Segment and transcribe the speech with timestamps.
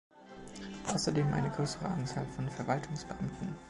[0.91, 3.55] Außerdem eine größere Anzahl von Verwaltungsbeamten.